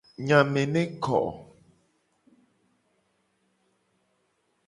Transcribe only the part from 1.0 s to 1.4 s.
ko.